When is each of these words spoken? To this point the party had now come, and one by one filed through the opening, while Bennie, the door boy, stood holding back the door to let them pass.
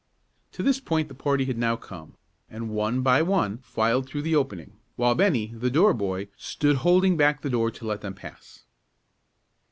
To 0.53 0.63
this 0.63 0.79
point 0.79 1.09
the 1.09 1.13
party 1.13 1.45
had 1.45 1.59
now 1.59 1.75
come, 1.75 2.17
and 2.49 2.71
one 2.71 3.03
by 3.03 3.21
one 3.21 3.59
filed 3.59 4.07
through 4.09 4.23
the 4.23 4.33
opening, 4.35 4.79
while 4.95 5.13
Bennie, 5.13 5.53
the 5.55 5.69
door 5.69 5.93
boy, 5.93 6.29
stood 6.35 6.77
holding 6.77 7.17
back 7.17 7.43
the 7.43 7.51
door 7.51 7.69
to 7.69 7.85
let 7.85 8.01
them 8.01 8.15
pass. 8.15 8.63